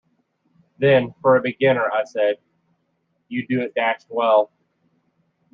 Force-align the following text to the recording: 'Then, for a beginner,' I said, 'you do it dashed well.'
'Then, 0.79 1.13
for 1.21 1.35
a 1.35 1.41
beginner,' 1.41 1.91
I 1.93 2.05
said, 2.05 2.37
'you 3.27 3.45
do 3.45 3.61
it 3.61 3.75
dashed 3.75 4.07
well.' 4.09 4.51